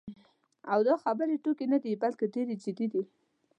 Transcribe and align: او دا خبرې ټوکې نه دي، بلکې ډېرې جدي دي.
او 0.73 0.79
دا 0.87 0.95
خبرې 1.03 1.35
ټوکې 1.43 1.65
نه 1.73 1.77
دي، 1.83 1.91
بلکې 2.03 2.25
ډېرې 2.33 2.53
جدي 2.63 2.87
دي. 2.93 3.01